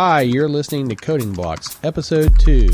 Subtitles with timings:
[0.00, 2.70] Hi, you're listening to Coding Blocks, Episode 2.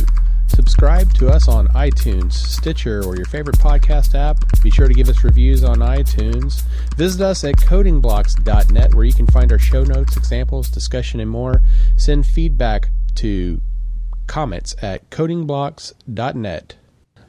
[0.49, 4.45] Subscribe to us on iTunes, Stitcher, or your favorite podcast app.
[4.63, 6.61] Be sure to give us reviews on iTunes.
[6.99, 11.63] Visit us at codingblocks.net where you can find our show notes, examples, discussion, and more.
[11.97, 13.59] Send feedback to
[14.27, 16.75] comments at codingblocks.net.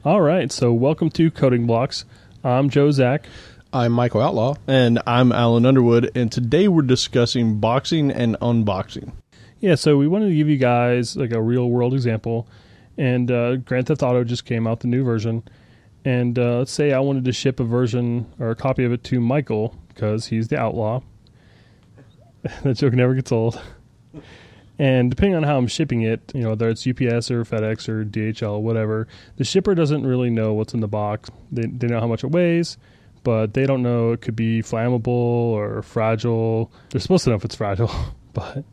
[0.04, 2.04] All right, so welcome to Coding Blocks.
[2.44, 3.28] I'm Joe Zach.
[3.72, 4.56] I'm Michael Outlaw.
[4.68, 9.14] And I'm Alan Underwood, and today we're discussing boxing and unboxing.
[9.60, 12.48] Yeah, so we wanted to give you guys like a real world example.
[12.98, 15.44] And uh, Grand Theft Auto just came out, the new version.
[16.04, 19.04] And uh, let's say I wanted to ship a version or a copy of it
[19.06, 21.02] to Michael because he's the outlaw.
[22.64, 23.60] that joke never gets old.
[24.78, 28.04] And depending on how I'm shipping it, you know, whether it's UPS or FedEx or
[28.04, 31.30] DHL, or whatever, the shipper doesn't really know what's in the box.
[31.52, 32.78] They, they know how much it weighs,
[33.24, 36.72] but they don't know it could be flammable or fragile.
[36.90, 37.92] They're supposed to know if it's fragile,
[38.34, 38.66] but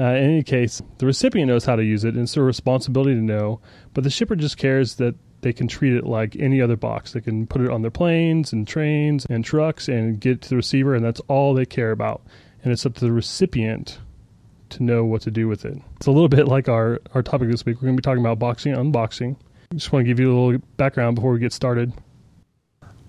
[0.00, 3.14] uh, in any case, the recipient knows how to use it, and it's their responsibility
[3.14, 3.60] to know.
[3.94, 7.12] But the shipper just cares that they can treat it like any other box.
[7.12, 10.48] They can put it on their planes and trains and trucks and get it to
[10.50, 12.22] the receiver, and that's all they care about.
[12.62, 13.98] And it's up to the recipient
[14.70, 15.76] to know what to do with it.
[15.96, 17.76] It's a little bit like our, our topic this week.
[17.76, 19.36] We're going to be talking about boxing and unboxing.
[19.74, 21.92] Just want to give you a little background before we get started.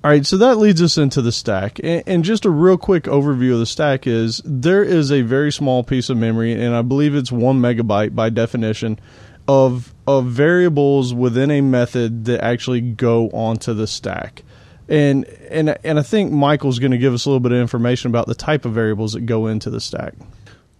[0.04, 1.80] All right, so that leads us into the stack.
[1.82, 5.82] And, just a real quick overview of the stack is there is a very small
[5.82, 9.00] piece of memory, and I believe it's one megabyte by definition,
[9.48, 14.44] of of variables within a method that actually go onto the stack.
[14.90, 18.10] And and and I think Michael's going to give us a little bit of information
[18.10, 20.16] about the type of variables that go into the stack.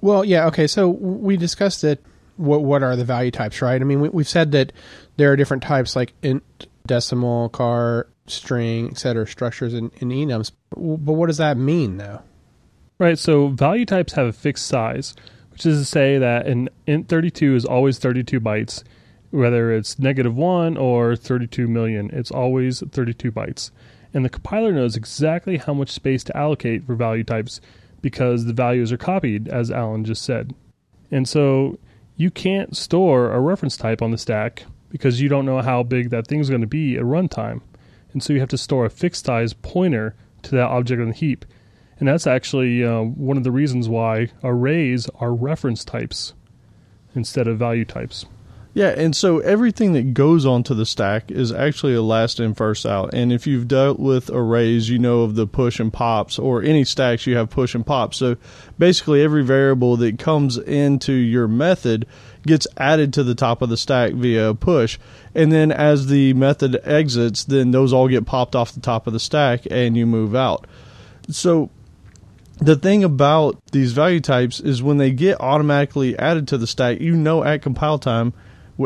[0.02, 0.68] Well, yeah, okay.
[0.68, 2.00] So we discussed that.
[2.36, 3.80] What what are the value types, right?
[3.80, 4.74] I mean, we, we've said that
[5.18, 6.44] there are different types like int,
[6.88, 9.28] decimal, char, string, etc.
[9.28, 10.52] structures in, in enums.
[10.72, 12.22] But what does that mean, though?
[13.00, 13.18] Right.
[13.18, 15.14] So value types have a fixed size,
[15.52, 18.84] which is to say that an int 32 is always 32 bytes,
[19.32, 22.10] whether it's negative one or 32 million.
[22.14, 23.72] It's always 32 bytes,
[24.14, 27.60] and the compiler knows exactly how much space to allocate for value types
[28.02, 30.54] because the values are copied, as Alan just said.
[31.10, 31.80] And so
[32.16, 36.12] you can't store a reference type on the stack because you don't know how big
[36.12, 37.62] that thing's going to be at runtime.
[38.14, 41.14] And so you have to store a fixed size pointer to that object on the
[41.14, 41.46] heap.
[42.00, 46.34] And that's actually uh, one of the reasons why arrays are reference types
[47.16, 48.26] instead of value types.
[48.76, 52.88] Yeah, and so everything that goes onto the stack is actually a last in, first
[52.88, 53.14] out.
[53.14, 56.84] And if you've dealt with arrays, you know of the push and pops, or any
[56.84, 58.18] stacks you have push and pops.
[58.18, 58.36] So
[58.80, 62.08] basically, every variable that comes into your method
[62.46, 65.00] gets added to the top of the stack via a push.
[65.34, 69.14] And then as the method exits, then those all get popped off the top of
[69.14, 70.68] the stack and you move out.
[71.30, 71.70] So
[72.58, 77.00] the thing about these value types is when they get automatically added to the stack,
[77.00, 78.34] you know at compile time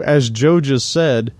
[0.04, 1.34] as Joe just said,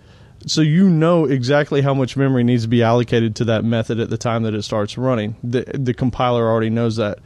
[0.46, 4.10] so you know exactly how much memory needs to be allocated to that method at
[4.10, 5.36] the time that it starts running.
[5.44, 7.20] The the compiler already knows that.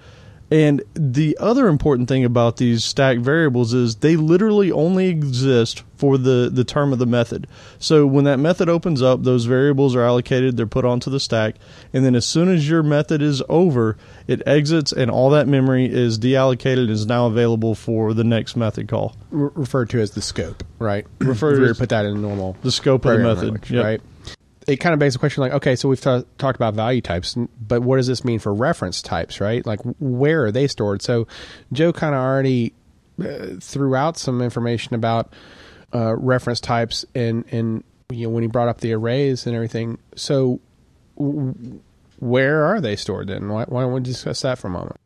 [0.52, 6.18] And the other important thing about these stack variables is they literally only exist for
[6.18, 7.48] the, the term of the method.
[7.80, 11.56] So when that method opens up, those variables are allocated, they're put onto the stack,
[11.94, 13.96] and then as soon as your method is over,
[14.28, 18.58] it exits and all that memory is deallocated and is now available for the next
[18.58, 19.16] method call.
[19.30, 21.06] Re- referred to as the scope, right?
[21.20, 23.84] Referred to put that in normal the scope of the method, language, yep.
[23.86, 24.02] right?
[24.68, 27.36] It kind of begs the question like okay so we've t- talked about value types
[27.68, 29.66] but what does this mean for reference types right?
[29.66, 31.02] Like where are they stored?
[31.02, 31.28] So
[31.72, 32.74] joe kind of already
[33.20, 35.34] uh, threw out some information about
[35.94, 39.98] uh, reference types and and you know when he brought up the arrays and everything.
[40.16, 40.60] So
[41.18, 41.82] w-
[42.20, 43.50] where are they stored then?
[43.50, 44.98] Why, why don't we discuss that for a moment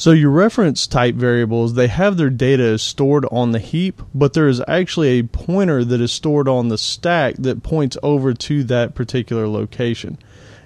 [0.00, 4.48] so your reference type variables, they have their data stored on the heap, but there
[4.48, 8.94] is actually a pointer that is stored on the stack that points over to that
[8.94, 10.16] particular location.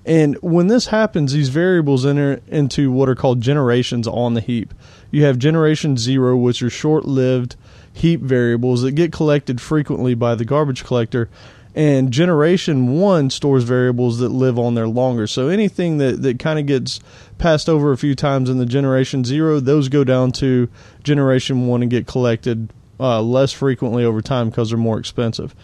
[0.07, 4.73] And when this happens, these variables enter into what are called generations on the heap.
[5.11, 7.57] You have generation zero, which are short lived
[7.93, 11.29] heap variables that get collected frequently by the garbage collector,
[11.75, 15.27] and generation one stores variables that live on there longer.
[15.27, 17.01] So anything that, that kind of gets
[17.39, 20.69] passed over a few times in the generation zero, those go down to
[21.03, 25.55] generation one and get collected uh, less frequently over time because they're more expensive.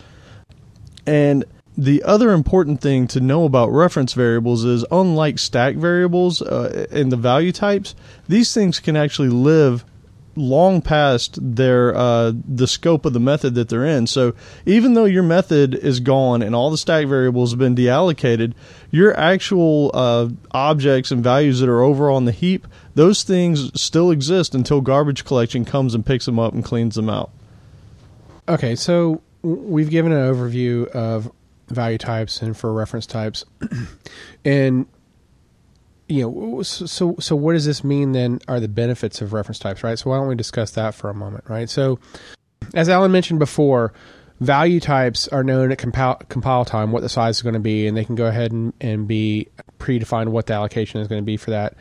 [1.07, 1.45] And
[1.79, 7.11] the other important thing to know about reference variables is unlike stack variables uh, in
[7.11, 7.95] the value types,
[8.29, 9.85] these things can actually live
[10.37, 14.07] long past their uh, the scope of the method that they're in.
[14.07, 14.35] So
[14.67, 18.55] even though your method is gone and all the stack variables have been deallocated,
[18.91, 24.11] your actual uh, objects and values that are over on the heap, those things still
[24.11, 27.31] exist until garbage collection comes and picks them up and cleans them out.
[28.49, 31.31] Okay, so we've given an overview of
[31.69, 33.45] value types and for reference types,
[34.45, 34.87] and
[36.11, 38.41] you know, so so what does this mean then?
[38.49, 39.99] Are the benefits of reference types, right?
[39.99, 41.71] So why don't we discuss that for a moment, right?
[41.71, 41.99] So,
[42.75, 43.93] as Alan mentioned before,
[44.41, 47.87] value types are known at compile, compile time what the size is going to be,
[47.87, 49.49] and they can go ahead and, and be
[49.79, 51.75] predefined what the allocation is going to be for that.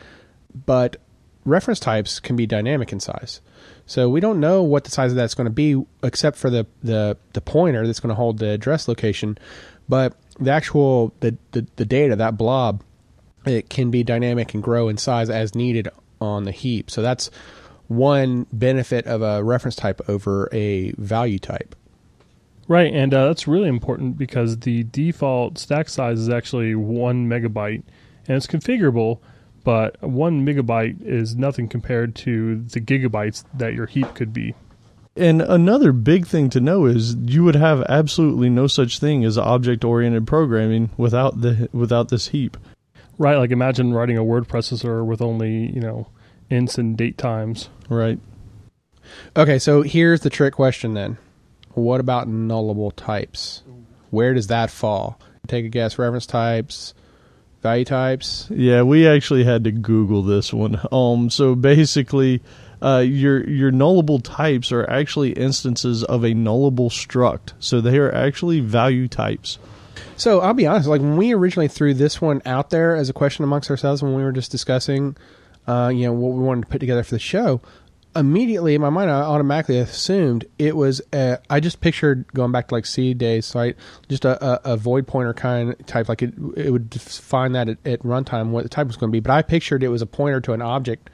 [0.65, 0.97] But
[1.45, 3.41] reference types can be dynamic in size.
[3.85, 6.67] So we don't know what the size of that's going to be, except for the,
[6.83, 9.37] the, the pointer that's going to hold the address location.
[9.87, 12.83] But the actual the, the, the data, that blob,
[13.49, 15.89] it can be dynamic and grow in size as needed
[16.21, 16.89] on the heap.
[16.91, 17.29] So that's
[17.87, 21.75] one benefit of a reference type over a value type.
[22.67, 27.81] Right, and uh, that's really important because the default stack size is actually one megabyte,
[28.27, 29.19] and it's configurable.
[29.63, 34.55] But one megabyte is nothing compared to the gigabytes that your heap could be.
[35.15, 39.37] And another big thing to know is you would have absolutely no such thing as
[39.37, 42.55] object-oriented programming without the without this heap.
[43.19, 46.07] Right, like imagine writing a word processor with only, you know,
[46.49, 47.69] ints and date times.
[47.89, 48.17] Right.
[49.35, 51.17] Okay, so here's the trick question then.
[51.73, 53.61] What about nullable types?
[54.09, 55.19] Where does that fall?
[55.47, 55.99] Take a guess.
[55.99, 56.93] Reference types,
[57.61, 58.47] value types.
[58.49, 60.79] Yeah, we actually had to Google this one.
[60.91, 62.41] Um, so basically,
[62.81, 67.51] uh, your your nullable types are actually instances of a nullable struct.
[67.59, 69.59] So they are actually value types.
[70.17, 70.87] So I'll be honest.
[70.87, 74.15] Like when we originally threw this one out there as a question amongst ourselves when
[74.15, 75.15] we were just discussing,
[75.67, 77.61] uh, you know, what we wanted to put together for the show,
[78.15, 81.01] immediately in my mind I automatically assumed it was.
[81.13, 83.75] A, I just pictured going back to like seed days, right?
[84.09, 86.09] Just a, a, a void pointer kind type.
[86.09, 89.15] Like it, it would find that at, at runtime what the type was going to
[89.15, 89.19] be.
[89.19, 91.09] But I pictured it was a pointer to an object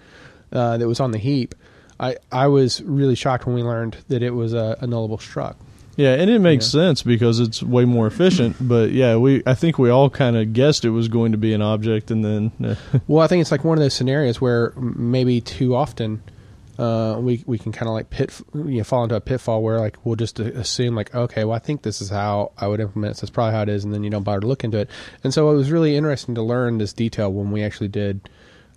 [0.52, 1.56] uh, that was on the heap.
[2.00, 5.56] I, I was really shocked when we learned that it was a, a nullable struct.
[5.96, 6.82] Yeah, and it makes yeah.
[6.82, 8.58] sense because it's way more efficient.
[8.66, 11.54] But yeah, we I think we all kind of guessed it was going to be
[11.54, 12.52] an object, and then.
[13.08, 16.22] well, I think it's like one of those scenarios where maybe too often.
[16.78, 19.80] Uh, we we can kind of like pit you know fall into a pitfall where
[19.80, 23.12] like we'll just assume like okay well I think this is how I would implement
[23.12, 24.80] it so that's probably how it is and then you don't bother to look into
[24.80, 24.90] it
[25.24, 28.30] and so it was really interesting to learn this detail when we actually did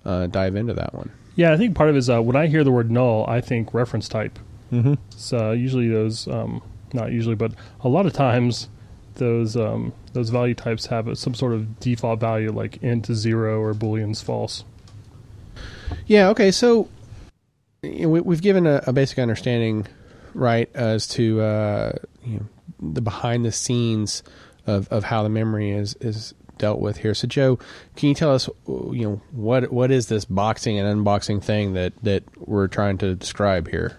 [0.05, 1.11] uh, dive into that one.
[1.37, 3.41] Yeah, I think part of it is uh, when I hear the word null, I
[3.41, 4.39] think reference type.
[4.73, 4.95] Mm-hmm.
[5.11, 6.63] So usually those um,
[6.93, 8.69] not usually, but a lot of times
[9.15, 13.75] those um, those value types have some sort of default value like int zero or
[13.75, 14.65] boolean's false.
[16.07, 16.29] Yeah.
[16.29, 16.51] Okay.
[16.51, 16.89] So
[17.83, 19.87] we, have given a, a, basic understanding,
[20.35, 21.93] right, as to uh,
[22.25, 22.47] you know,
[22.93, 24.23] the behind the scenes
[24.67, 27.15] of, of how the memory is is dealt with here.
[27.15, 27.59] So, Joe,
[27.97, 31.93] can you tell us, you know, what what is this boxing and unboxing thing that
[32.03, 33.97] that we're trying to describe here?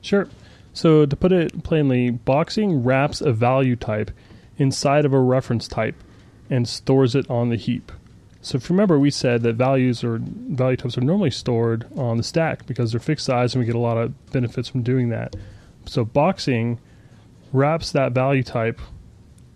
[0.00, 0.28] Sure.
[0.72, 4.10] So to put it plainly, boxing wraps a value type
[4.56, 5.96] inside of a reference type
[6.48, 7.92] and stores it on the heap.
[8.40, 12.16] So if you remember, we said that values or value types are normally stored on
[12.16, 15.10] the stack because they're fixed size and we get a lot of benefits from doing
[15.10, 15.36] that.
[15.86, 16.80] So boxing
[17.52, 18.80] wraps that value type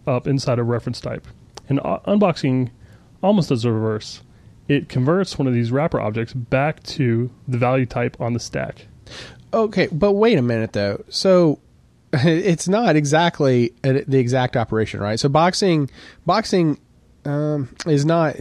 [0.06, 1.26] up inside a reference type.
[1.68, 2.70] And uh, unboxing
[3.22, 4.22] almost does the reverse.
[4.68, 8.86] It converts one of these wrapper objects back to the value type on the stack.
[9.52, 11.04] Okay, but wait a minute though.
[11.08, 11.60] So
[12.12, 15.18] it's not exactly the exact operation, right?
[15.18, 15.90] So boxing,
[16.24, 16.78] boxing
[17.24, 18.36] um, is not.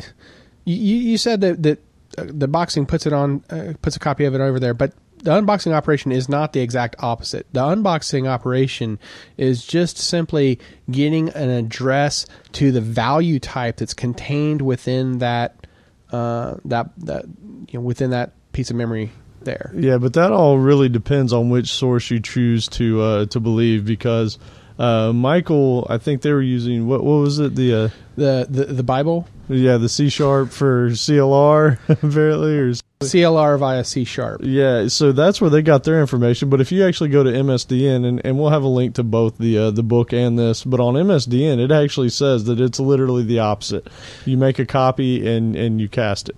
[0.66, 1.80] You, you said that that
[2.18, 4.94] uh, the boxing puts it on, uh, puts a copy of it over there, but
[5.18, 7.48] the unboxing operation is not the exact opposite.
[7.52, 9.00] The unboxing operation
[9.38, 10.60] is just simply
[10.92, 15.66] getting an address to the value type that's contained within that
[16.12, 19.12] uh, that that you know within that piece of memory
[19.46, 19.72] there.
[19.74, 23.86] Yeah, but that all really depends on which source you choose to uh, to believe
[23.86, 24.38] because
[24.78, 28.66] uh, Michael, I think they were using what what was it the uh, the, the
[28.66, 29.28] the Bible?
[29.48, 34.42] Yeah, the C sharp for CLR apparently or CLR via C sharp.
[34.44, 36.50] Yeah, so that's where they got their information.
[36.50, 39.38] But if you actually go to MSDN, and, and we'll have a link to both
[39.38, 43.24] the uh, the book and this, but on MSDN it actually says that it's literally
[43.24, 43.88] the opposite.
[44.26, 46.36] You make a copy and and you cast it.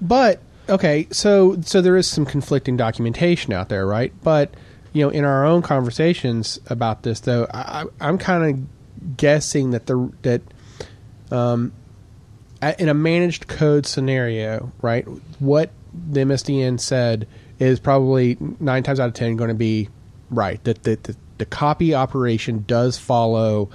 [0.00, 4.12] But okay, so so there is some conflicting documentation out there, right?
[4.22, 4.54] But
[4.92, 9.86] you know, in our own conversations about this, though, I, am kind of guessing that
[9.86, 10.42] the that
[11.30, 11.72] um,
[12.78, 15.06] in a managed code scenario, right?
[15.38, 17.26] What the MSDN said
[17.58, 19.88] is probably nine times out of ten going to be
[20.30, 20.62] right.
[20.64, 23.70] That the, the the copy operation does follow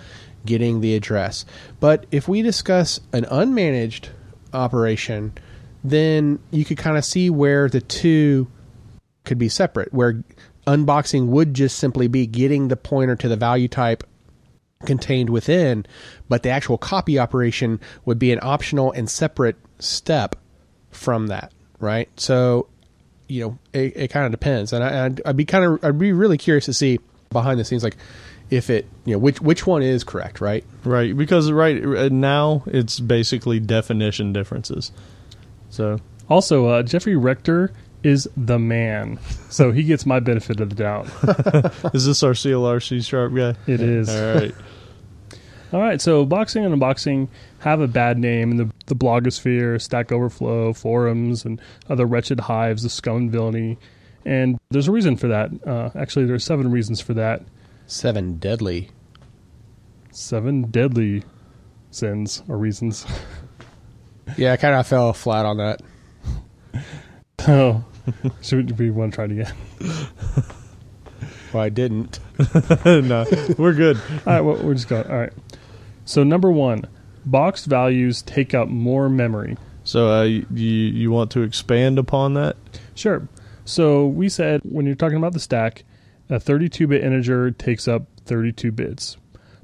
[0.46, 1.46] getting the address.
[1.80, 4.10] But if we discuss an unmanaged
[4.54, 5.34] operation,
[5.84, 8.48] then you could kind of see where the two
[9.26, 9.94] could be separate.
[9.94, 10.24] Where
[10.66, 14.04] unboxing would just simply be getting the pointer to the value type
[14.86, 15.86] contained within,
[16.30, 20.36] but the actual copy operation would be an optional and separate step
[20.92, 22.10] from that, right?
[22.20, 22.68] So,
[23.28, 25.98] you know, it, it kind of depends, and I, I'd, I'd be kind of, I'd
[25.98, 27.00] be really curious to see
[27.32, 27.98] behind the scenes, like
[28.50, 30.64] if it, you know, which which one is correct, right?
[30.84, 34.92] Right, because right uh, now it's basically definition differences.
[35.74, 35.98] So
[36.30, 39.18] Also, uh, Jeffrey Richter is the man,
[39.50, 41.06] so he gets my benefit of the doubt.
[41.96, 43.56] is this our CLRC sharp guy?
[43.66, 44.08] It is.
[44.08, 44.56] All right.
[45.74, 47.28] All right, so boxing and unboxing
[47.60, 52.86] have a bad name in the, the blogosphere, Stack Overflow, forums, and other wretched hives
[52.86, 53.80] of scum and villainy.
[54.26, 55.50] And there's a reason for that.
[55.66, 57.42] Uh, actually, there are seven reasons for that.
[57.88, 58.92] Seven deadly.
[60.12, 61.24] Seven deadly
[61.90, 63.08] sins or reasons.
[64.38, 65.82] Yeah, I kind of fell flat on that.
[67.48, 67.84] oh,
[68.42, 69.54] should we want to try it again?
[71.54, 72.20] Well, I didn't.
[72.86, 73.26] no,
[73.58, 73.98] we're good.
[73.98, 75.06] All right, well, we're just going.
[75.06, 75.34] All right.
[76.06, 76.88] So number one,
[77.26, 79.58] boxed values take up more memory.
[79.84, 82.58] So uh, you you want to expand upon that?
[82.96, 83.28] Sure.
[83.66, 85.84] So we said when you're talking about the stack,
[86.30, 89.18] a 32-bit integer takes up 32 bits.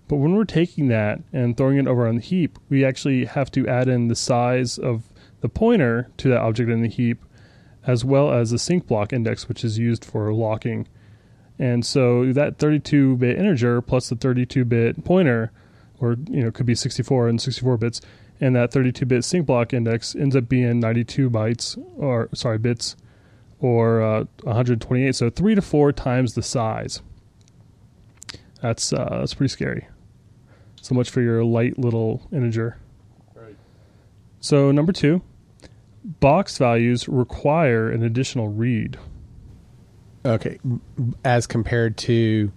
[0.10, 3.52] But when we're taking that and throwing it over on the heap, we actually have
[3.52, 5.04] to add in the size of
[5.42, 7.24] the pointer to that object in the heap,
[7.86, 10.88] as well as the sync block index, which is used for locking.
[11.60, 15.52] And so that 32-bit integer plus the 32-bit pointer,
[16.00, 18.02] or you know, could be 64 and 64 bits,
[18.42, 22.96] and that 32-bit sync block index ends up being 92 bytes, or sorry, bits,
[23.60, 25.16] or uh, 128.
[25.16, 27.04] So three to four times the size.
[28.60, 29.88] That's uh, that's pretty scary.
[30.82, 32.78] So much for your light little integer.
[33.36, 33.56] Right.
[34.40, 35.22] So number two,
[36.04, 38.98] box values require an additional read
[40.26, 40.60] Okay,
[41.24, 42.52] as compared to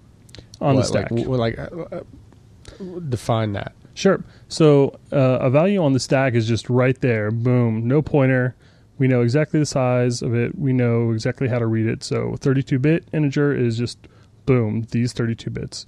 [0.60, 1.10] on what, the stack.
[1.10, 1.62] Like, w- like uh,
[1.92, 3.72] uh, define that.
[3.94, 4.24] Sure.
[4.48, 7.30] So uh, a value on the stack is just right there.
[7.30, 7.86] Boom.
[7.86, 8.56] No pointer.
[8.98, 10.58] We know exactly the size of it.
[10.58, 12.02] We know exactly how to read it.
[12.02, 13.98] So 32-bit integer is just
[14.46, 15.86] boom, these 32 bits.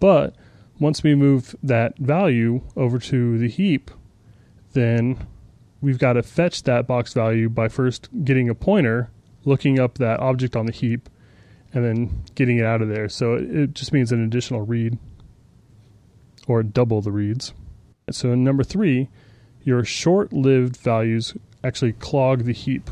[0.00, 0.34] But
[0.78, 3.90] once we move that value over to the heap,
[4.72, 5.26] then
[5.80, 9.10] we've got to fetch that box value by first getting a pointer,
[9.44, 11.08] looking up that object on the heap,
[11.72, 13.08] and then getting it out of there.
[13.08, 14.98] So it, just means an additional read
[16.46, 17.52] or double the reads.
[18.10, 19.08] So number three,
[19.62, 22.90] your short-lived values actually clog the heap.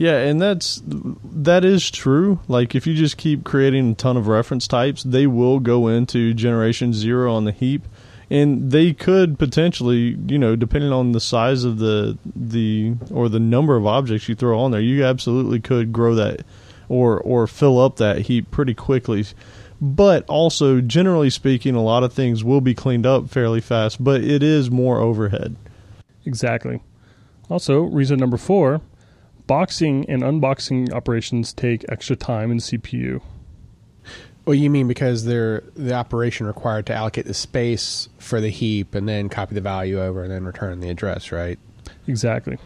[0.00, 2.40] Yeah, and that's that is true.
[2.48, 6.32] Like if you just keep creating a ton of reference types, they will go into
[6.32, 7.86] generation 0 on the heap
[8.30, 13.38] and they could potentially, you know, depending on the size of the the or the
[13.38, 16.46] number of objects you throw on there, you absolutely could grow that
[16.88, 19.26] or or fill up that heap pretty quickly.
[19.82, 24.24] But also, generally speaking, a lot of things will be cleaned up fairly fast, but
[24.24, 25.56] it is more overhead.
[26.24, 26.80] Exactly.
[27.50, 28.80] Also, reason number four,
[29.50, 33.20] boxing and unboxing operations take extra time and CPU.
[34.44, 38.48] Well, oh, you mean because they're the operation required to allocate the space for the
[38.48, 41.58] heap and then copy the value over and then return the address, right?
[42.06, 42.58] Exactly.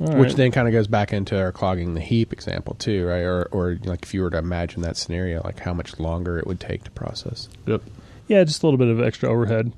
[0.00, 0.36] All Which right.
[0.36, 3.22] then kind of goes back into our clogging the heap example too, right?
[3.22, 6.46] Or, or like if you were to imagine that scenario, like how much longer it
[6.46, 7.48] would take to process.
[7.66, 7.82] Yep.
[8.28, 9.72] Yeah, just a little bit of extra overhead.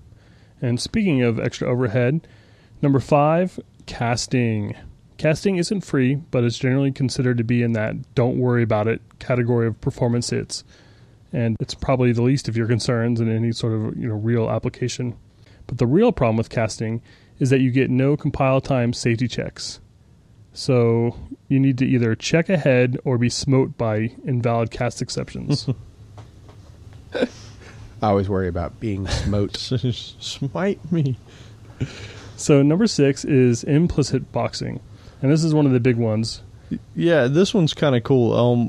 [0.60, 2.28] And speaking of extra overhead,
[2.82, 4.76] number five, casting.
[5.18, 9.02] Casting isn't free, but it's generally considered to be in that don't worry about it
[9.18, 10.64] category of performance hits.
[11.32, 14.48] And it's probably the least of your concerns in any sort of you know real
[14.48, 15.16] application.
[15.66, 17.02] But the real problem with casting
[17.38, 19.80] is that you get no compile time safety checks.
[20.52, 21.16] So
[21.48, 25.68] you need to either check ahead or be smote by invalid cast exceptions.
[27.14, 27.26] I
[28.02, 29.56] always worry about being smote.
[29.56, 31.16] Smite me.
[32.36, 34.80] So number six is implicit boxing,
[35.22, 36.42] and this is one of the big ones.
[36.94, 38.34] Yeah, this one's kind of cool.
[38.34, 38.68] Um,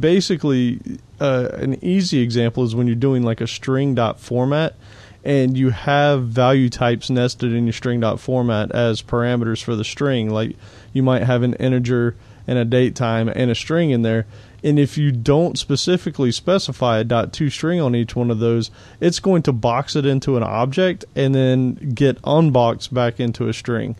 [0.00, 0.80] basically,
[1.20, 4.76] uh, an easy example is when you're doing like a string dot format,
[5.24, 9.84] and you have value types nested in your string dot format as parameters for the
[9.84, 10.30] string.
[10.30, 10.56] Like
[10.92, 12.16] you might have an integer
[12.46, 14.26] and a date time and a string in there.
[14.62, 18.70] And if you don't specifically specify a dot two string on each one of those,
[19.00, 23.52] it's going to box it into an object and then get unboxed back into a
[23.52, 23.96] string.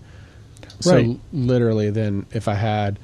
[0.81, 1.19] So Right.
[1.33, 2.99] literally, then if I had,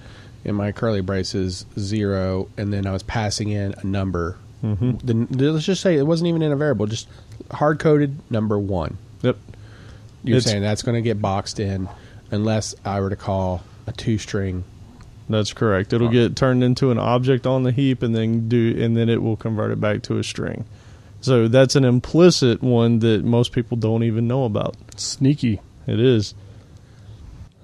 [0.45, 4.37] in my curly braces zero, and then I was passing in a number.
[4.65, 4.93] Mm-hmm.
[5.05, 7.09] Then let's just say it wasn't even in a variable, just
[7.51, 8.97] hard coded number one.
[9.23, 9.37] Yep.
[10.25, 11.89] You're It's- saying that's going to get boxed in
[12.31, 14.65] unless I were to call a two string.
[15.29, 15.93] That's correct.
[15.93, 19.21] It'll get turned into an object on the heap and then do and then it
[19.23, 20.65] will convert it back to a string.
[21.21, 24.77] So that's an implicit one that most people don't even know about.
[24.95, 25.61] Sneaky.
[25.89, 26.35] It is.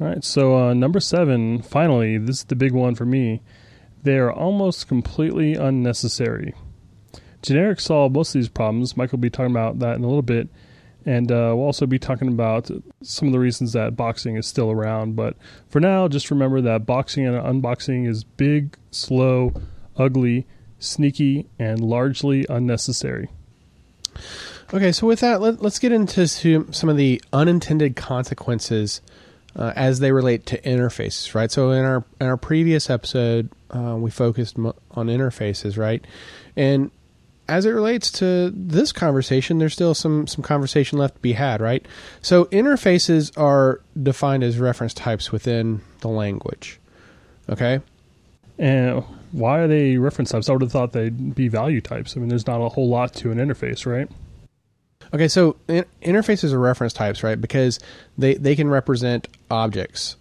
[0.03, 3.41] All right, so uh, number seven, finally, this is the big one for me.
[4.03, 6.55] They are almost completely unnecessary.
[7.41, 8.97] Generic solve most of these problems.
[8.97, 10.49] Mike will be talking about that in a little bit.
[11.07, 12.69] And uh, we'll also be talking about
[13.01, 15.15] some of the reasons that boxing is still around.
[15.15, 15.37] But
[15.69, 19.53] for now, just remember that boxing and unboxing is big, slow,
[19.97, 20.49] ugly,
[20.81, 23.29] sneaky, and largely unnecessary.
[24.75, 29.01] Okay, so with that, let, us get into some some of the unintended consequences
[29.57, 31.51] uh, as they relate to interfaces, right?
[31.51, 36.05] So in our in our previous episode, uh, we focused mo- on interfaces, right?
[36.57, 36.91] And
[37.49, 41.61] as it relates to this conversation, there's still some some conversation left to be had,
[41.61, 41.85] right?
[42.23, 46.79] So interfaces are defined as reference types within the language.
[47.51, 47.81] Okay,
[48.59, 50.49] And why are they reference types?
[50.49, 52.17] I would have thought they'd be value types.
[52.17, 54.09] I mean, there's not a whole lot to an interface, right?
[55.15, 57.41] Okay, so in- interfaces are reference types, right?
[57.41, 57.79] Because
[58.17, 60.17] they, they can represent objects,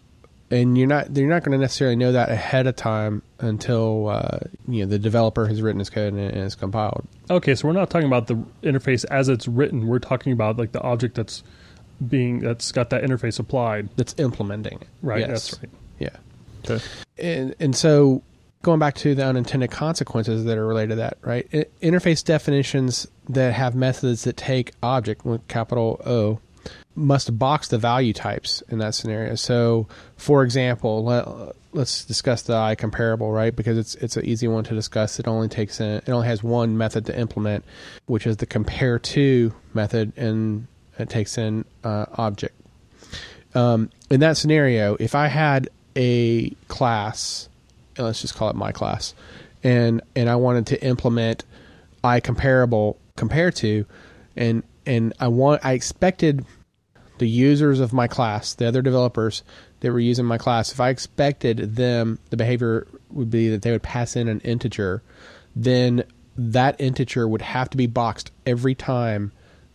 [0.50, 4.40] and you're not you're not going to necessarily know that ahead of time until uh,
[4.68, 7.08] you know the developer has written his code and, and it's compiled.
[7.30, 9.88] Okay, so we're not talking about the interface as it's written.
[9.88, 11.42] We're talking about like the object that's
[12.06, 13.88] being that's got that interface applied.
[13.96, 15.20] That's implementing it, Right.
[15.22, 15.52] Yes.
[15.52, 15.72] That's right.
[16.00, 16.84] Yeah, Okay.
[17.18, 18.24] and and so
[18.62, 21.50] going back to the unintended consequences that are related to that, right?
[21.82, 26.40] Interface definitions that have methods that take object with capital O
[26.96, 29.36] must box the value types in that scenario.
[29.36, 29.88] So,
[30.18, 31.28] for example, let,
[31.74, 33.56] let's discuss the I comparable, right?
[33.56, 35.20] Because it's it's an easy one to discuss.
[35.20, 37.64] It only takes in, it only has one method to implement,
[38.06, 40.68] which is the compare to method, and
[41.00, 42.56] it takes in uh, object.
[43.56, 47.50] Um, in that scenario, if I had a class,
[47.98, 49.14] Uh, let's just call it my class,
[49.64, 51.44] and and I wanted to implement
[52.04, 53.86] I comparable compare to,
[54.36, 56.46] and and I want I expected
[57.18, 59.44] the users of my class, the other developers
[59.82, 63.72] that were using my class, if I expected them, the behavior would be that they
[63.72, 65.04] would pass in an integer,
[65.56, 66.04] then
[66.36, 69.32] that integer would have to be boxed every time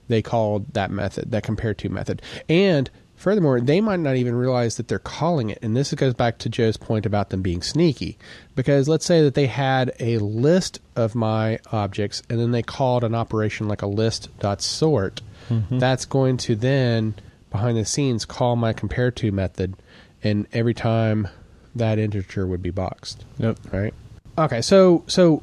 [0.08, 2.20] they called that method, that compare to method.
[2.48, 5.58] And furthermore, they might not even realize that they're calling it.
[5.62, 8.18] And this goes back to Joe's point about them being sneaky.
[8.54, 13.04] Because let's say that they had a list of my objects and then they called
[13.04, 15.20] an operation like a list.sort.
[15.48, 15.78] Mm-hmm.
[15.78, 17.14] That's going to then,
[17.50, 19.74] behind the scenes, call my compare to method.
[20.22, 21.28] And every time
[21.74, 23.58] that integer would be boxed Yep.
[23.72, 23.94] right?
[24.38, 25.42] Okay, so so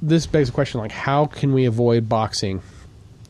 [0.00, 2.62] this begs the question like how can we avoid boxing,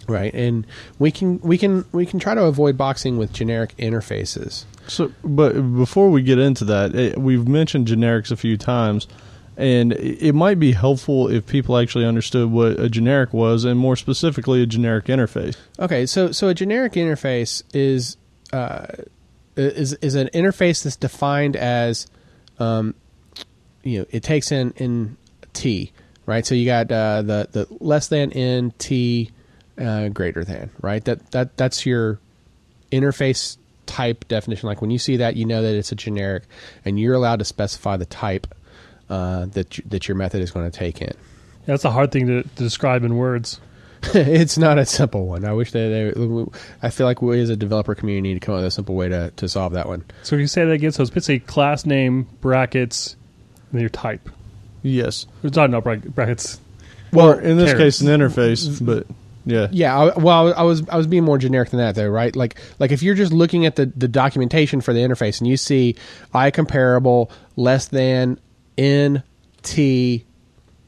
[0.08, 0.32] right?
[0.34, 0.66] And
[0.98, 4.64] we can we can we can try to avoid boxing with generic interfaces.
[4.86, 9.06] So, but before we get into that, it, we've mentioned generics a few times,
[9.56, 13.78] and it it might be helpful if people actually understood what a generic was, and
[13.78, 15.56] more specifically, a generic interface.
[15.78, 18.16] Okay, so so a generic interface is
[18.52, 18.86] uh,
[19.56, 22.06] is is an interface that's defined as
[22.58, 22.94] um,
[23.82, 25.16] you know it takes in in
[25.52, 25.92] t
[26.26, 26.44] right.
[26.46, 29.30] So you got uh, the the less than n t
[29.78, 31.04] uh, greater than right.
[31.04, 32.18] That that that's your
[32.90, 33.56] interface
[33.86, 34.68] type definition.
[34.68, 36.44] Like when you see that, you know that it's a generic,
[36.84, 38.46] and you're allowed to specify the type
[39.08, 41.12] uh, that you, that your method is going to take in.
[41.66, 43.60] That's a hard thing to, to describe in words.
[44.14, 45.44] it's not a simple one.
[45.44, 45.78] I wish that
[46.14, 46.46] they,
[46.82, 48.96] I feel like we as a developer community need to come up with a simple
[48.96, 50.04] way to, to solve that one.
[50.24, 53.14] So if you say that again, so it's basically class name brackets,
[53.70, 54.28] and then your type.
[54.82, 55.26] Yes.
[55.44, 56.60] It's not no brack- brackets.
[57.12, 57.98] Well, in this pairs.
[57.98, 59.06] case, an interface, but
[59.44, 59.68] yeah.
[59.70, 62.34] Yeah, I, well, I was I was being more generic than that though, right?
[62.34, 65.56] Like like if you're just looking at the, the documentation for the interface and you
[65.56, 65.96] see
[66.32, 68.38] I comparable less than
[68.78, 69.22] n
[69.62, 70.24] t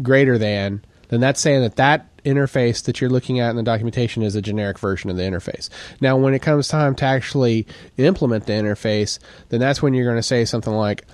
[0.02, 4.22] greater than, then that's saying that that interface that you're looking at in the documentation
[4.22, 5.68] is a generic version of the interface.
[6.00, 7.66] Now, when it comes time to actually
[7.98, 9.18] implement the interface,
[9.50, 11.04] then that's when you're going to say something like,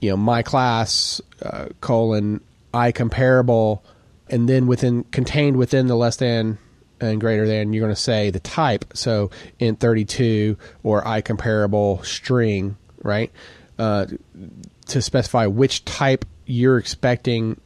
[0.00, 2.40] you know, my class uh, colon
[2.72, 3.84] I comparable,
[4.28, 6.58] and then within contained within the less than
[7.00, 8.84] and greater than, you're going to say the type.
[8.94, 13.30] So int 32 or I comparable string, right?
[13.78, 14.06] Uh,
[14.88, 17.58] to specify which type you're expecting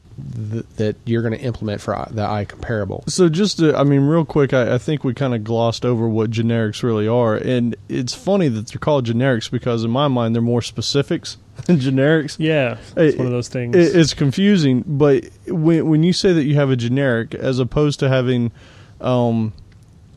[0.51, 3.03] th- that you're going to implement for uh, the I comparable.
[3.09, 6.09] So just, to, I mean, real quick, I, I think we kind of glossed over
[6.09, 10.35] what generics really are, and it's funny that they're called generics because in my mind
[10.35, 12.37] they're more specifics than generics.
[12.39, 13.75] Yeah, it's It- one of those things.
[13.75, 17.99] It, it's confusing, but when when you say that you have a generic as opposed
[18.01, 18.53] to having
[19.01, 19.53] um,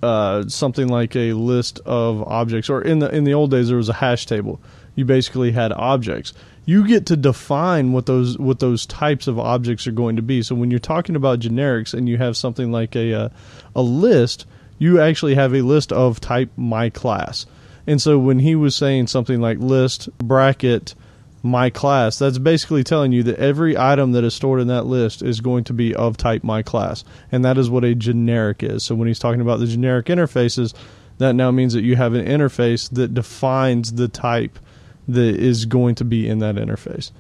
[0.02, 3.78] uh, something like a list of objects, or in the in the old days there
[3.78, 4.60] was a hash table.
[4.96, 6.34] You basically had objects.
[6.66, 10.42] You get to define what those what those types of objects are going to be.
[10.42, 13.30] So when you're talking about generics and you have something like a uh,
[13.76, 14.46] a list,
[14.78, 17.46] you actually have a list of type my class.
[17.86, 20.94] And so when he was saying something like list bracket
[21.44, 25.22] my class, that's basically telling you that every item that is stored in that list
[25.22, 27.04] is going to be of type my class.
[27.32, 28.84] And that is what a generic is.
[28.84, 30.74] So when he's talking about the generic interfaces,
[31.20, 34.60] that now means that you have an interface that defines the type
[35.08, 37.12] that is going to be in that interface.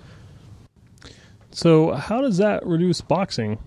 [1.51, 3.57] so, how does that reduce boxing?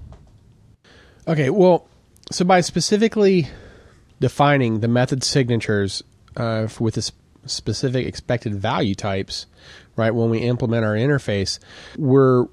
[1.27, 1.89] Okay, well,
[2.31, 3.49] so by specifically
[4.21, 6.03] defining the method signatures
[6.37, 7.13] uh, with the s-
[7.47, 9.47] specific expected value types,
[9.97, 10.15] right?
[10.15, 11.59] When we implement our interface,
[11.97, 12.47] we're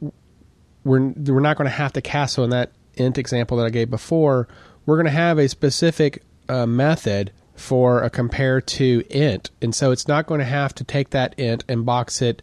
[0.84, 2.36] we're we're not going to have to cast.
[2.36, 4.48] So in that int example that I gave before,
[4.86, 9.92] we're going to have a specific uh, method for a compare to int, and so
[9.92, 12.42] it's not going to have to take that int and box it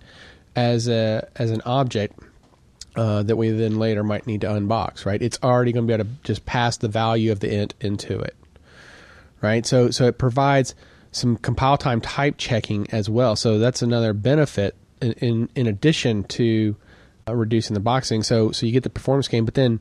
[0.56, 2.18] as a as an object
[2.96, 5.20] uh, that we then later might need to unbox, right?
[5.20, 8.18] It's already going to be able to just pass the value of the int into
[8.18, 8.36] it,
[9.40, 9.64] right?
[9.66, 10.74] So so it provides
[11.14, 13.36] some compile time type checking as well.
[13.36, 16.76] So that's another benefit in in, in addition to
[17.28, 18.22] uh, reducing the boxing.
[18.22, 19.80] So so you get the performance gain, but then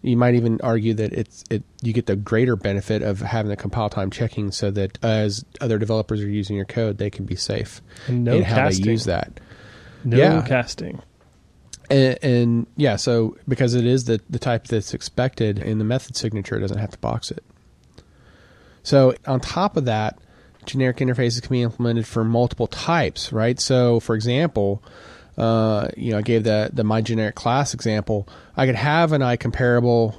[0.00, 3.56] you might even argue that it's it you get the greater benefit of having the
[3.56, 7.34] compile time checking, so that as other developers are using your code, they can be
[7.36, 8.84] safe And no in how casting.
[8.86, 9.40] they use that
[10.04, 10.42] No Yeah.
[10.42, 11.02] casting.
[11.90, 16.16] and, and yeah, so because it is the the type that's expected in the method
[16.16, 17.42] signature, it doesn't have to box it.
[18.84, 20.18] So on top of that,
[20.68, 23.58] generic interfaces can be implemented for multiple types, right?
[23.58, 24.82] So for example,
[25.36, 28.28] uh, you know, I gave the the my generic class example.
[28.56, 30.14] I could have an iComparable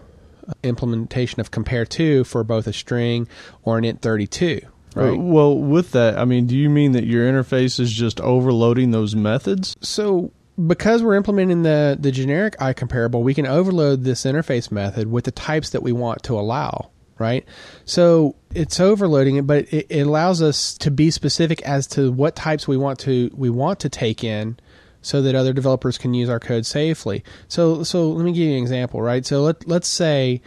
[0.63, 3.27] implementation of compare to for both a string
[3.63, 4.59] or an int thirty two.
[4.97, 5.19] Uh, Right.
[5.19, 9.15] well, with that, I mean, do you mean that your interface is just overloading those
[9.15, 9.77] methods?
[9.81, 10.31] So
[10.65, 15.31] because we're implementing the the generic iComparable, we can overload this interface method with the
[15.31, 17.45] types that we want to allow, right?
[17.85, 22.35] So it's overloading it, but it, it allows us to be specific as to what
[22.35, 24.57] types we want to we want to take in
[25.01, 27.23] so that other developers can use our code safely.
[27.47, 29.25] So so let me give you an example, right?
[29.25, 30.41] So let let's say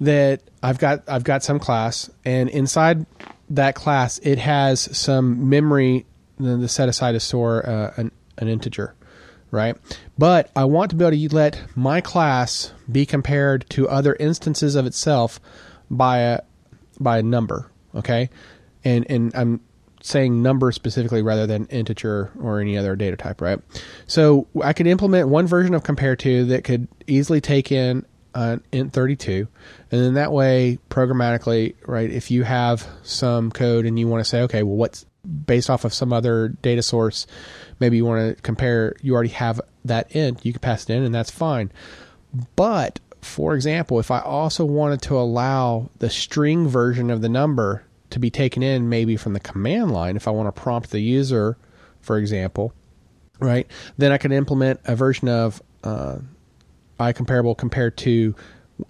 [0.00, 3.06] that I've got I've got some class and inside
[3.50, 6.06] that class it has some memory
[6.38, 8.94] the set aside to store uh, an, an integer
[9.50, 9.76] right
[10.16, 14.74] but I want to be able to let my class be compared to other instances
[14.74, 15.38] of itself
[15.90, 16.40] by a
[16.98, 18.30] by a number okay?
[18.84, 19.60] And and I'm
[20.02, 23.60] saying number specifically rather than integer or any other data type right?
[24.06, 28.62] So I could implement one version of compare to that could easily take in an
[28.70, 29.48] int 32
[29.90, 34.24] and then that way programmatically right if you have some code and you want to
[34.24, 35.04] say okay well what's
[35.46, 37.26] based off of some other data source?
[37.78, 41.02] Maybe you want to compare you already have that int you can pass it in
[41.02, 41.72] and that's fine.
[42.56, 47.84] But for example if i also wanted to allow the string version of the number
[48.10, 51.00] to be taken in maybe from the command line if i want to prompt the
[51.00, 51.56] user
[52.00, 52.72] for example
[53.38, 53.66] right
[53.98, 56.18] then i could implement a version of uh,
[56.98, 58.34] iComparable compared to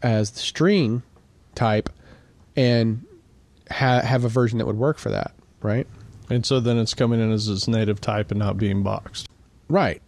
[0.03, 1.03] as the string
[1.55, 1.89] type
[2.57, 3.05] and
[3.71, 5.87] ha- have a version that would work for that, right?
[6.29, 9.29] And so then it's coming in as its native type and not being boxed.
[9.69, 10.03] Right.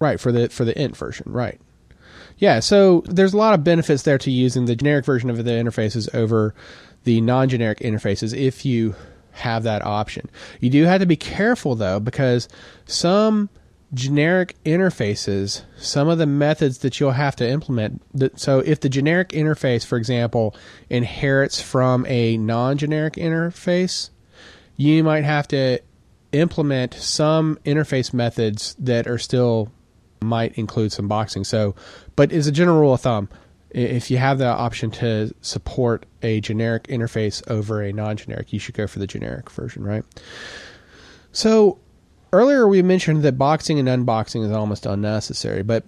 [0.00, 1.60] Right for the for the int version, right.
[2.38, 5.50] Yeah, so there's a lot of benefits there to using the generic version of the
[5.50, 6.54] interfaces over
[7.04, 8.94] the non-generic interfaces if you
[9.32, 10.28] have that option.
[10.60, 12.48] You do have to be careful though because
[12.86, 13.48] some
[13.94, 18.02] generic interfaces, some of the methods that you'll have to implement.
[18.14, 20.54] that- So if the generic interface, for example,
[20.90, 24.10] inherits from a non-generic interface,
[24.76, 25.78] you might have to
[26.32, 29.70] implement some interface methods that are still
[30.22, 31.44] might include some boxing.
[31.44, 31.74] So,
[32.16, 33.28] but as a general rule of thumb,
[33.70, 38.74] if you have the option to support a generic interface over a non-generic, you should
[38.74, 40.04] go for the generic version, right?
[41.32, 41.78] So,
[42.32, 45.84] earlier we mentioned that boxing and unboxing is almost unnecessary, but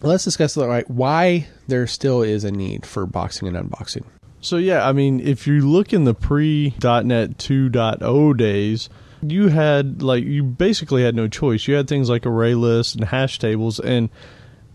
[0.00, 4.04] let's discuss why there still is a need for boxing and unboxing.
[4.40, 8.88] So yeah, I mean, if you look in the pre.NET 2.0 days,
[9.22, 11.66] you had like you basically had no choice.
[11.66, 14.10] You had things like array lists and hash tables, and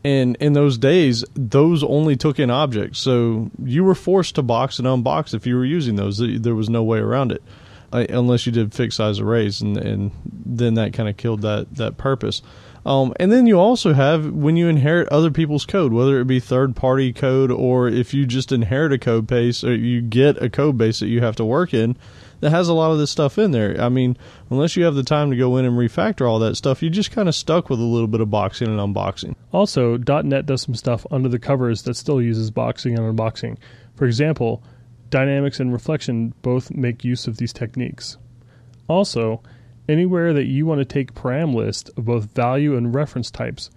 [0.03, 2.99] and in those days, those only took in objects.
[2.99, 6.17] So you were forced to box and unbox if you were using those.
[6.17, 7.43] There was no way around it,
[7.91, 11.75] uh, unless you did fixed size arrays, and and then that kind of killed that
[11.75, 12.41] that purpose.
[12.85, 16.41] Um, and then you also have when you inherit other people's code, whether it be
[16.41, 20.49] third party code or if you just inherit a code base or you get a
[20.49, 21.95] code base that you have to work in
[22.43, 23.79] that has a lot of this stuff in there.
[23.79, 24.17] I mean,
[24.49, 27.09] unless you have the time to go in and refactor all that stuff, you're just
[27.09, 29.35] kind of stuck with a little bit of boxing and unboxing.
[29.53, 33.55] Also, .NET does some stuff under the covers that still uses boxing and unboxing.
[33.95, 34.61] For example,
[35.09, 38.17] Dynamics and Reflection both make use of these techniques.
[38.89, 39.41] Also,
[39.87, 43.71] anywhere that you want to take param list of both value and reference types,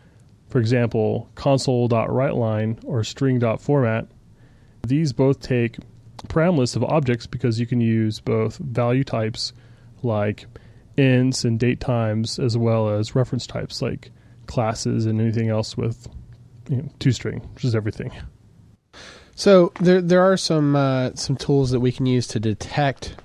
[0.49, 4.09] for example, console.writeLine or string.format,
[4.85, 5.77] these both take
[6.29, 9.53] param lists of objects because you can use both value types
[10.03, 10.47] like
[10.97, 14.11] ints and date times as well as reference types like
[14.47, 16.09] classes and anything else with
[16.69, 18.13] you know, toString, which is everything.
[19.35, 23.17] So there there are some uh, some tools that we can use to detect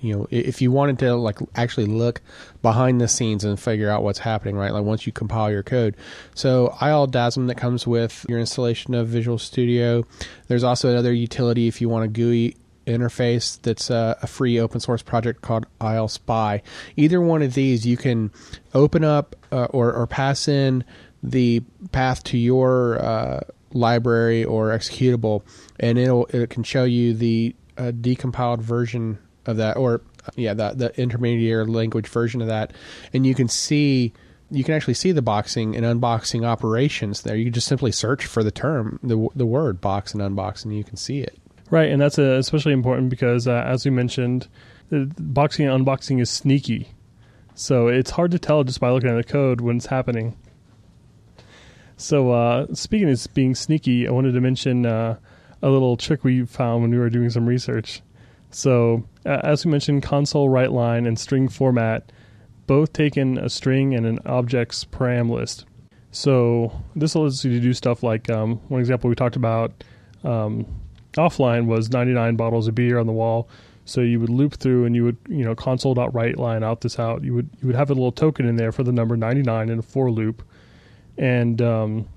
[0.00, 2.20] you know if you wanted to like actually look
[2.62, 5.96] behind the scenes and figure out what's happening right like once you compile your code.
[6.34, 10.04] So ILDASM that comes with your installation of visual studio.
[10.48, 12.56] There's also another utility if you want a gui
[12.88, 16.62] interface that's a, a free open source project called ILSpy
[16.96, 18.32] either one of these you can
[18.72, 20.82] open up uh, or, or pass in
[21.22, 21.60] the
[21.92, 23.40] path to your uh,
[23.72, 25.42] library or executable
[25.78, 30.02] and it'll it can show you the uh, decompiled version of that, or
[30.36, 32.72] yeah, the the intermediate language version of that,
[33.12, 34.12] and you can see
[34.50, 37.36] you can actually see the boxing and unboxing operations there.
[37.36, 40.76] You can just simply search for the term, the the word box and unbox, and
[40.76, 41.38] you can see it.
[41.70, 44.48] Right, and that's uh, especially important because, uh, as we mentioned,
[44.90, 46.88] boxing and unboxing is sneaky,
[47.54, 50.36] so it's hard to tell just by looking at the code when it's happening.
[51.96, 55.18] So, uh, speaking of being sneaky, I wanted to mention uh,
[55.60, 58.02] a little trick we found when we were doing some research.
[58.50, 62.10] So, uh, as we mentioned, console write line and string format
[62.66, 65.64] both take in a string and an object's param list.
[66.10, 69.84] So, this allows you to do stuff like um, one example we talked about
[70.24, 70.66] um,
[71.16, 73.48] offline was 99 bottles of beer on the wall.
[73.84, 77.24] So you would loop through and you would, you know, console.write line out this out.
[77.24, 79.78] You would you would have a little token in there for the number 99 in
[79.78, 80.42] a for loop.
[81.16, 82.08] And um,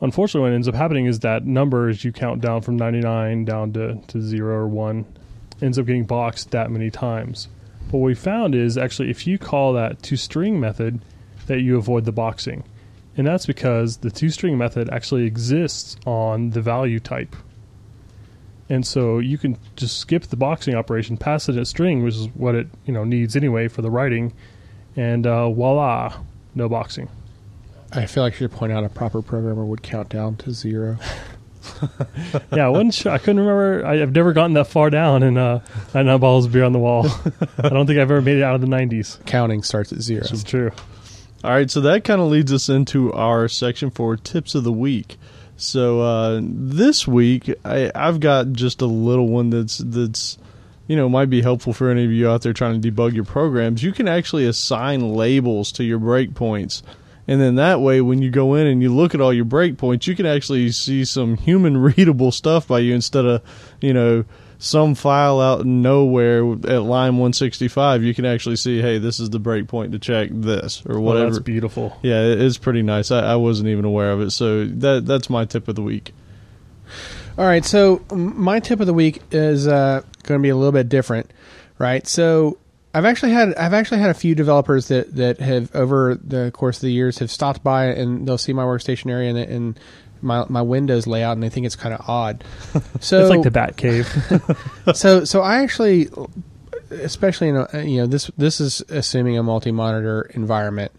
[0.00, 3.72] unfortunately, what ends up happening is that number, as you count down from 99 down
[3.72, 5.04] to, to 0 or 1,
[5.62, 7.48] ends up getting boxed that many times.
[7.90, 11.00] But what we found is actually if you call that toString method,
[11.46, 12.62] that you avoid the boxing.
[13.16, 17.34] And that's because the toString method actually exists on the value type.
[18.68, 22.28] And so you can just skip the boxing operation, pass it a string, which is
[22.34, 24.32] what it you know needs anyway for the writing,
[24.94, 26.20] and uh, voila,
[26.54, 27.08] no boxing.
[27.92, 30.98] I feel like you should point out a proper programmer would count down to zero.
[32.52, 33.12] yeah, I wasn't sure.
[33.12, 33.84] I couldn't remember.
[33.84, 35.60] I, have never gotten that far down, and uh,
[35.92, 37.06] I know balls beer on the wall.
[37.58, 39.24] I don't think I've ever made it out of the '90s.
[39.26, 40.22] Counting starts at zero.
[40.24, 40.70] It's true.
[41.42, 44.72] All right, so that kind of leads us into our section for tips of the
[44.72, 45.16] week.
[45.56, 50.38] So uh, this week, I, I've got just a little one that's that's
[50.86, 53.24] you know might be helpful for any of you out there trying to debug your
[53.24, 53.82] programs.
[53.82, 56.82] You can actually assign labels to your breakpoints
[57.30, 60.06] and then that way when you go in and you look at all your breakpoints
[60.06, 63.40] you can actually see some human readable stuff by you instead of
[63.80, 64.24] you know
[64.58, 69.40] some file out nowhere at line 165 you can actually see hey this is the
[69.40, 71.26] breakpoint to check this or whatever.
[71.26, 71.96] oh, that's beautiful.
[72.02, 73.10] Yeah it's pretty nice.
[73.10, 74.32] I, I wasn't even aware of it.
[74.32, 76.12] So that that's my tip of the week.
[77.38, 77.64] All right.
[77.64, 81.30] So my tip of the week is uh, going to be a little bit different
[81.80, 82.06] right?
[82.06, 82.58] So
[82.92, 86.78] I've actually had I've actually had a few developers that, that have over the course
[86.78, 89.80] of the years have stopped by and they'll see my workstation area and, and
[90.22, 92.44] my my Windows layout and they think it's kind of odd.
[93.00, 94.08] So it's like the Bat Cave.
[94.94, 96.08] so so I actually,
[96.90, 100.92] especially in a, you know this this is assuming a multi monitor environment,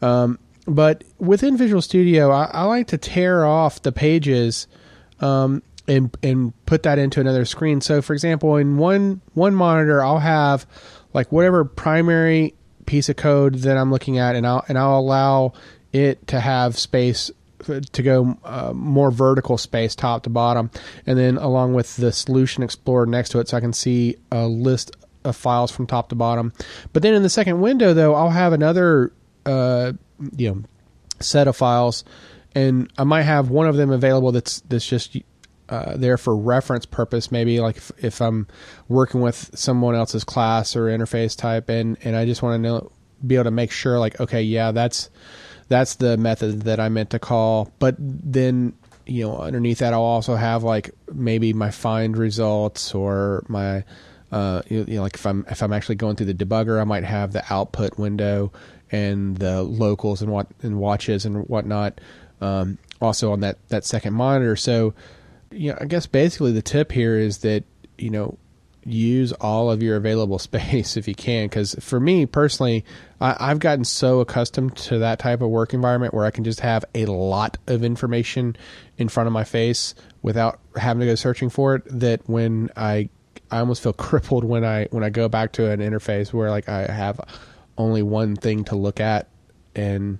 [0.00, 4.66] um, but within Visual Studio I, I, like to tear off the pages.
[5.20, 7.80] Um, and and put that into another screen.
[7.80, 10.66] So, for example, in one one monitor, I'll have
[11.12, 12.54] like whatever primary
[12.86, 15.52] piece of code that I'm looking at, and I'll and I'll allow
[15.92, 17.30] it to have space
[17.92, 20.70] to go uh, more vertical space top to bottom,
[21.06, 24.46] and then along with the solution explorer next to it, so I can see a
[24.46, 26.52] list of files from top to bottom.
[26.92, 29.12] But then in the second window, though, I'll have another
[29.44, 29.92] uh,
[30.36, 30.62] you know
[31.20, 32.04] set of files,
[32.54, 35.16] and I might have one of them available that's that's just
[35.68, 37.30] uh, there for reference purpose.
[37.30, 38.46] Maybe like if, if, I'm
[38.88, 42.92] working with someone else's class or interface type, and and I just want to know,
[43.26, 45.10] be able to make sure, like, okay, yeah, that's
[45.68, 47.70] that's the method that I meant to call.
[47.78, 48.74] But then
[49.06, 53.84] you know, underneath that, I'll also have like maybe my find results or my
[54.30, 57.04] uh, you know, like if I'm if I'm actually going through the debugger, I might
[57.04, 58.52] have the output window,
[58.90, 62.00] and the locals and what and watches and whatnot.
[62.40, 64.56] Um, also on that that second monitor.
[64.56, 64.94] So,
[65.50, 67.64] you know, I guess basically the tip here is that
[67.96, 68.38] you know
[68.84, 71.46] use all of your available space if you can.
[71.46, 72.84] Because for me personally,
[73.20, 76.60] I, I've gotten so accustomed to that type of work environment where I can just
[76.60, 78.56] have a lot of information
[78.96, 81.82] in front of my face without having to go searching for it.
[81.86, 83.08] That when I
[83.50, 86.68] I almost feel crippled when I when I go back to an interface where like
[86.68, 87.20] I have
[87.76, 89.28] only one thing to look at
[89.74, 90.18] and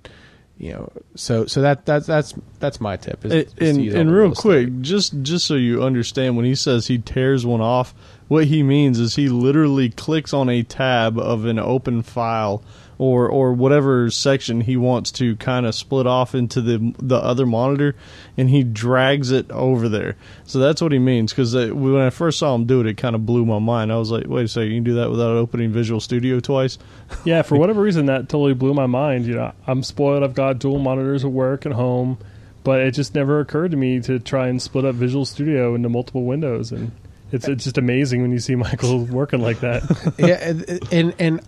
[0.58, 4.26] you know so so that that's that's that's my tip is, and, is and real
[4.26, 7.94] real quick, just just so you understand, when he says he tears one off,
[8.28, 12.62] what he means is he literally clicks on a tab of an open file
[12.98, 17.46] or or whatever section he wants to kind of split off into the the other
[17.46, 17.94] monitor,
[18.36, 20.16] and he drags it over there.
[20.44, 21.32] So that's what he means.
[21.32, 23.92] Because when I first saw him do it, it kind of blew my mind.
[23.92, 26.78] I was like, wait a second, you can do that without opening Visual Studio twice?
[27.24, 29.26] yeah, for whatever reason, that totally blew my mind.
[29.26, 30.24] You know, I'm spoiled.
[30.24, 32.18] I've got dual monitors at work and home,
[32.64, 35.88] but it just never occurred to me to try and split up Visual Studio into
[35.88, 36.72] multiple windows.
[36.72, 36.90] And
[37.32, 39.82] it's it's just amazing when you see Michael working like that.
[40.18, 41.40] yeah, and- and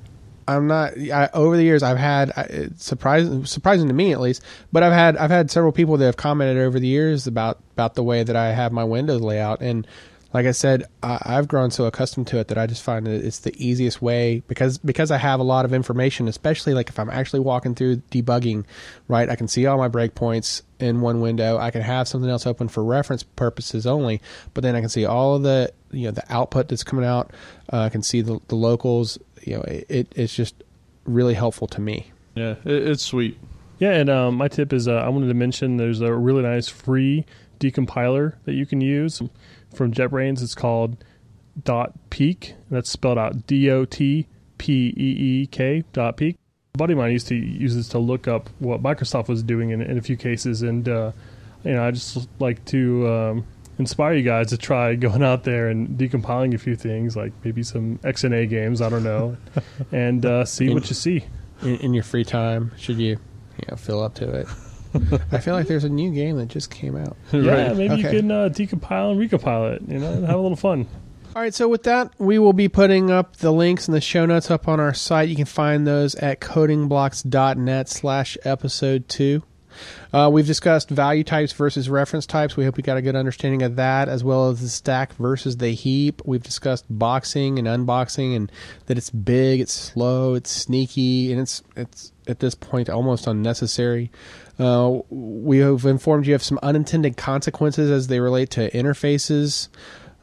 [0.49, 0.99] I'm not.
[0.99, 2.33] I, over the years, I've had
[2.77, 4.43] surprising, surprising to me at least.
[4.73, 7.95] But I've had I've had several people that have commented over the years about about
[7.95, 9.87] the way that I have my windows layout, and
[10.33, 13.25] like I said, I, I've grown so accustomed to it that I just find that
[13.25, 16.99] it's the easiest way because because I have a lot of information, especially like if
[16.99, 18.65] I'm actually walking through debugging,
[19.07, 19.29] right?
[19.29, 21.59] I can see all my breakpoints in one window.
[21.59, 24.21] I can have something else open for reference purposes only,
[24.55, 27.33] but then I can see all of the you know the output that's coming out.
[27.73, 29.19] Uh, I can see the, the locals.
[29.43, 30.55] You know, it, it's just
[31.05, 32.13] really helpful to me.
[32.35, 33.39] Yeah, it, it's sweet.
[33.79, 36.69] Yeah, and um, my tip is uh, I wanted to mention there's a really nice
[36.69, 37.25] free
[37.59, 39.23] decompiler that you can use
[39.75, 40.43] from JetBrains.
[40.43, 41.03] It's called
[41.65, 42.55] dot peak.
[42.71, 44.27] That's spelled out D O T
[44.59, 46.37] P E E K dotPeek.
[46.75, 49.71] A buddy of mine used to use this to look up what Microsoft was doing
[49.71, 51.13] in, in a few cases, and uh,
[51.65, 53.45] you know I just like to um,
[53.79, 57.63] inspire you guys to try going out there and decompiling a few things, like maybe
[57.65, 58.81] some XNA games.
[58.81, 59.37] I don't know,
[59.93, 61.25] and uh, see what you see.
[61.63, 63.11] In, in your free time, should you,
[63.59, 64.47] you know, fill up to it?
[65.33, 67.17] I feel like there's a new game that just came out.
[67.33, 67.77] Yeah, Right.
[67.77, 68.03] maybe Okay.
[68.15, 69.83] you can uh, decompile and recompile it.
[69.89, 70.87] You know, have a little fun.
[71.35, 74.27] All right, so with that, we will be putting up the links and the show
[74.27, 75.29] notes up on our site.
[75.29, 79.45] You can find those at codingblocks.net slash episode two.
[80.13, 82.57] Uh, we've discussed value types versus reference types.
[82.57, 85.59] We hope you got a good understanding of that, as well as the stack versus
[85.59, 86.21] the heap.
[86.25, 88.51] We've discussed boxing and unboxing, and
[88.87, 94.11] that it's big, it's slow, it's sneaky, and it's it's at this point almost unnecessary.
[94.59, 99.69] Uh, we have informed you of some unintended consequences as they relate to interfaces.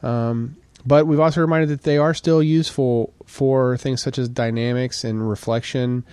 [0.02, 5.04] Um, but we've also reminded that they are still useful for things such as dynamics
[5.04, 6.04] and reflection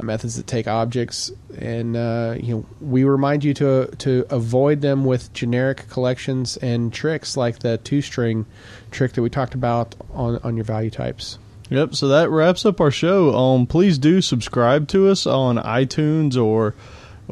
[0.00, 4.80] uh, methods that take objects and uh, you know we remind you to to avoid
[4.80, 8.46] them with generic collections and tricks like the ToString
[8.90, 11.38] trick that we talked about on on your value types
[11.72, 11.94] Yep.
[11.94, 13.34] So that wraps up our show.
[13.34, 16.74] Um, please do subscribe to us on iTunes or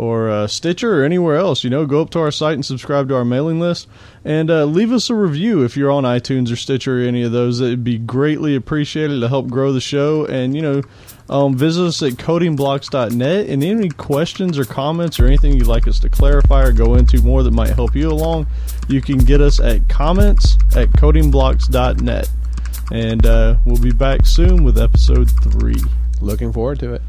[0.01, 1.63] or uh, Stitcher or anywhere else.
[1.63, 3.87] You know, go up to our site and subscribe to our mailing list,
[4.25, 7.33] and uh, leave us a review if you're on iTunes or Stitcher or any of
[7.33, 7.61] those.
[7.61, 10.25] It'd be greatly appreciated to help grow the show.
[10.25, 10.83] And you know,
[11.29, 13.47] um, visit us at codingblocks.net.
[13.47, 17.21] And any questions or comments or anything you'd like us to clarify or go into
[17.21, 18.47] more that might help you along,
[18.89, 22.31] you can get us at comments at codingblocks.net.
[22.91, 25.77] And uh, we'll be back soon with episode three.
[26.23, 27.03] looking forward to it